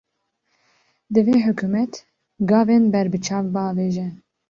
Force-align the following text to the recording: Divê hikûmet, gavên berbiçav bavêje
Divê 1.13 1.35
hikûmet, 1.45 1.93
gavên 2.49 2.83
berbiçav 2.93 3.45
bavêje 3.53 4.07